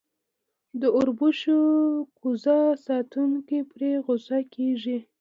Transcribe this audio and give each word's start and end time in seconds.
د 0.81 0.83
اوربشو 0.97 1.59
کوزه 2.19 2.59
ساتونکی 2.85 3.59
پرې 3.71 3.91
غصه 4.05 4.39
کېږي. 4.53 4.97